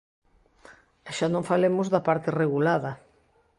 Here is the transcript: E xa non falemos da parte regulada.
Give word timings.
E 1.07 1.09
xa 1.17 1.27
non 1.31 1.47
falemos 1.51 1.87
da 1.93 2.01
parte 2.07 2.29
regulada. 2.41 2.91